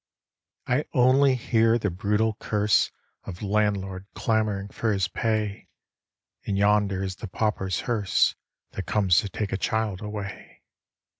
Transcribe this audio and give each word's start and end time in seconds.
I 0.65 0.85
only 0.93 1.35
hear 1.35 1.77
the 1.77 1.91
brutal 1.91 2.33
curse 2.39 2.89
Of 3.23 3.43
landlord 3.43 4.07
clamouring 4.15 4.69
for 4.69 4.91
his 4.91 5.07
pay; 5.07 5.67
And 6.47 6.57
yonder 6.57 7.03
is 7.03 7.17
the 7.17 7.27
pauper's 7.27 7.81
hearse 7.81 8.33
That 8.71 8.87
comes 8.87 9.19
to 9.19 9.29
take 9.29 9.51
a 9.51 9.57
child 9.57 10.01
away. 10.01 10.63